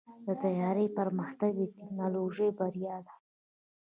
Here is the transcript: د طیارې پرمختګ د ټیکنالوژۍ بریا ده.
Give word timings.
د 0.25 0.27
طیارې 0.43 0.85
پرمختګ 0.97 1.51
د 1.57 1.61
ټیکنالوژۍ 1.75 2.49
بریا 2.57 2.95
ده. 3.05 3.15